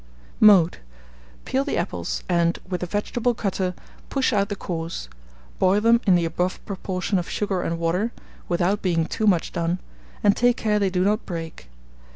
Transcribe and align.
Mode. 0.39 0.79
Peel 1.45 1.63
the 1.63 1.77
apples, 1.77 2.23
and, 2.27 2.57
with 2.67 2.81
a 2.81 2.87
vegetable 2.87 3.35
cutter, 3.35 3.75
push 4.09 4.33
out 4.33 4.49
the 4.49 4.55
cores; 4.55 5.07
boil 5.59 5.79
them 5.79 6.01
in 6.07 6.15
the 6.15 6.25
above 6.25 6.59
proportion 6.65 7.19
of 7.19 7.29
sugar 7.29 7.61
and 7.61 7.77
water, 7.77 8.11
without 8.49 8.81
being 8.81 9.05
too 9.05 9.27
much 9.27 9.51
done, 9.51 9.77
and 10.23 10.35
take 10.35 10.57
care 10.57 10.79
they 10.79 10.89
do 10.89 11.03
not 11.03 11.23
break. 11.27 11.69